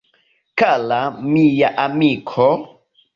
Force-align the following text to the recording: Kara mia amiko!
Kara 0.61 1.01
mia 1.33 1.69
amiko! 1.83 2.47